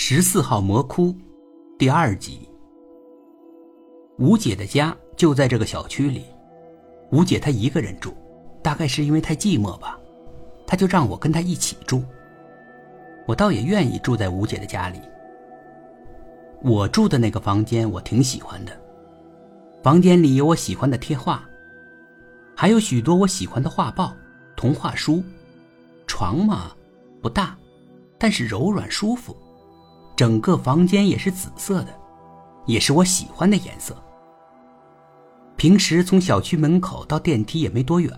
[0.00, 1.12] 十四号魔窟，
[1.76, 2.48] 第二集。
[4.16, 6.24] 吴姐的家就在这个小区里，
[7.10, 8.14] 吴姐她一个人住，
[8.62, 9.98] 大概是因为太寂寞吧，
[10.64, 12.04] 她就让我跟她一起住。
[13.26, 15.00] 我倒也愿意住在吴姐的家里。
[16.62, 18.72] 我住的那个房间我挺喜欢的，
[19.82, 21.42] 房间里有我喜欢的贴画，
[22.54, 24.14] 还有许多我喜欢的画报、
[24.54, 25.20] 童话书。
[26.06, 26.70] 床嘛，
[27.20, 27.58] 不大，
[28.16, 29.36] 但是柔软舒服。
[30.18, 31.94] 整个房间也是紫色的，
[32.66, 33.96] 也是我喜欢的颜色。
[35.54, 38.12] 平时从小区门口到电梯也没多远，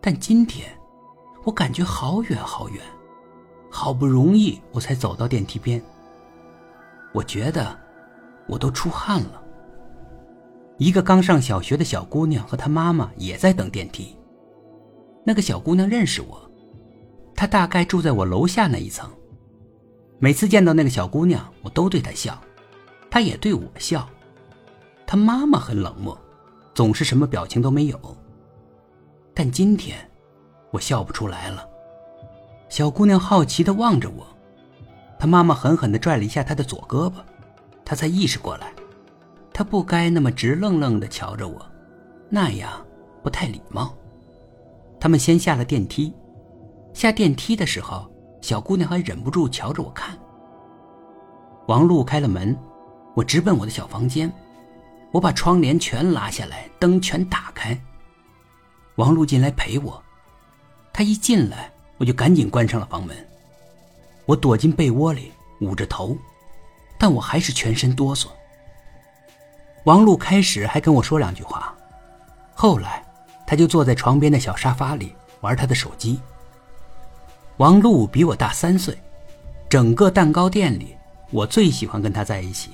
[0.00, 0.72] 但今天
[1.42, 2.80] 我感觉好远好远，
[3.68, 5.82] 好不容易我才走到电梯边。
[7.12, 7.76] 我觉得
[8.46, 9.42] 我都出汗了。
[10.78, 14.16] 一个刚上小学的小姑娘和她妈妈也在等电梯。
[15.24, 16.48] 那个小姑娘认识我，
[17.34, 19.10] 她大概住在我楼下那一层。
[20.18, 22.40] 每次见到那个小姑娘，我都对她笑，
[23.10, 24.08] 她也对我笑。
[25.06, 26.18] 她妈妈很冷漠，
[26.72, 27.98] 总是什么表情都没有。
[29.34, 29.98] 但今天，
[30.70, 31.68] 我笑不出来了。
[32.68, 34.26] 小姑娘好奇地望着我，
[35.18, 37.16] 她妈妈狠狠地拽了一下她的左胳膊，
[37.84, 38.72] 她才意识过来，
[39.52, 41.60] 她不该那么直愣愣地瞧着我，
[42.30, 42.70] 那样
[43.22, 43.94] 不太礼貌。
[44.98, 46.14] 他们先下了电梯，
[46.94, 48.10] 下电梯的时候。
[48.44, 50.14] 小姑娘还忍不住瞧着我看。
[51.66, 52.54] 王璐开了门，
[53.14, 54.30] 我直奔我的小房间，
[55.12, 57.74] 我把窗帘全拉下来，灯全打开。
[58.96, 60.02] 王璐进来陪我，
[60.92, 63.16] 她一进来，我就赶紧关上了房门。
[64.26, 66.14] 我躲进被窝里，捂着头，
[66.98, 68.26] 但我还是全身哆嗦。
[69.84, 71.74] 王璐开始还跟我说两句话，
[72.52, 73.02] 后来，
[73.46, 76.20] 他就坐在床边的小沙发里玩他的手机。
[77.58, 78.98] 王璐比我大三岁，
[79.68, 80.96] 整个蛋糕店里，
[81.30, 82.70] 我最喜欢跟她在一起。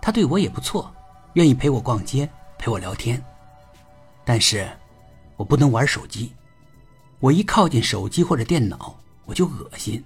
[0.00, 0.90] 她对我也不错，
[1.34, 3.22] 愿意陪我逛街，陪我聊天。
[4.24, 4.66] 但是，
[5.36, 6.32] 我不能玩手机。
[7.18, 10.02] 我一靠近手机或者电脑，我就恶心。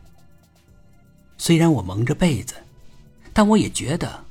[1.38, 2.56] 虽然我蒙着被子，
[3.32, 4.25] 但我也觉得，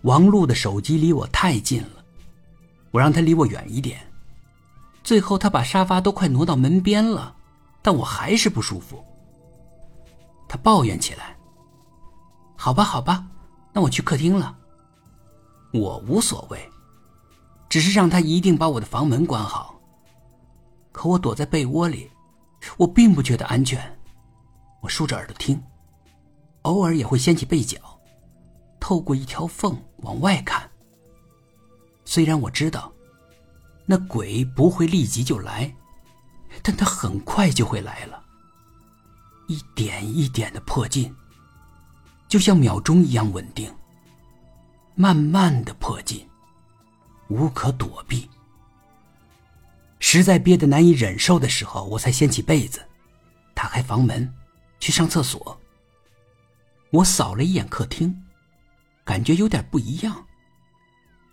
[0.00, 2.04] 王璐的手机离我太近了。
[2.90, 4.00] 我让她离我远一点。
[5.04, 7.34] 最后，她把沙发都快挪到门边了，
[7.82, 9.04] 但我还是不舒服。
[10.50, 11.38] 他抱怨起来
[12.58, 13.24] ：“好吧，好吧，
[13.72, 14.58] 那我去客厅了。
[15.72, 16.68] 我无所谓，
[17.68, 19.80] 只是让他一定把我的房门关好。
[20.90, 22.10] 可我躲在被窝里，
[22.76, 23.80] 我并不觉得安全。
[24.80, 25.62] 我竖着耳朵听，
[26.62, 27.78] 偶尔也会掀起被角，
[28.80, 30.68] 透过一条缝往外看。
[32.04, 32.92] 虽然我知道，
[33.86, 35.72] 那鬼不会立即就来，
[36.60, 38.20] 但他很快就会来了。”
[39.50, 41.12] 一点一点的迫近，
[42.28, 43.68] 就像秒钟一样稳定。
[44.94, 46.24] 慢慢的迫近，
[47.26, 48.30] 无可躲避。
[49.98, 52.80] 实在憋得难以忍受的时候，我才掀起被子，
[53.52, 54.32] 打开房门，
[54.78, 55.60] 去上厕所。
[56.92, 58.22] 我扫了一眼客厅，
[59.04, 60.24] 感觉有点不一样。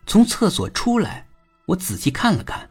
[0.07, 1.27] 从厕所出来，
[1.67, 2.67] 我仔细看了看，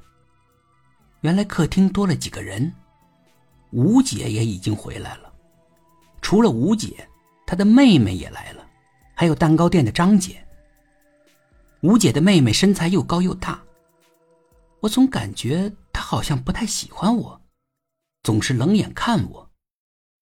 [1.21, 2.75] 原来客厅多了几个人，
[3.71, 5.26] 吴姐也已经回来了。
[6.27, 7.09] 除了吴姐，
[7.47, 8.69] 她的妹妹也来了，
[9.15, 10.45] 还有蛋糕店的张姐。
[11.83, 13.63] 吴姐的妹妹身材又高又大，
[14.81, 17.41] 我总感觉她好像不太喜欢我，
[18.25, 19.49] 总是冷眼看我，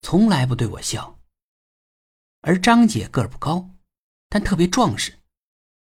[0.02, 1.18] 从来不对我笑。
[2.42, 3.70] 而张姐个儿不高，
[4.28, 5.10] 但特别壮实，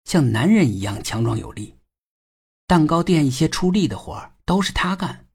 [0.05, 1.79] 像男人一样强壮有力。
[2.67, 5.27] 蛋糕店一些出力的活都是她干。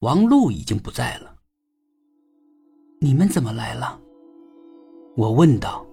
[0.00, 1.35] 王璐已经不在了。
[2.98, 4.00] 你们怎么来了？
[5.16, 5.85] 我问道。